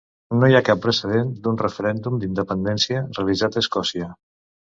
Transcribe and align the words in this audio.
No 0.43 0.47
hi 0.51 0.55
ha 0.59 0.61
cap 0.69 0.79
precedent 0.85 1.29
d'un 1.47 1.59
referèndum 1.63 2.15
d'independència 2.25 3.05
realitzat 3.19 3.61
a 3.61 3.65
Escòcia. 3.69 4.11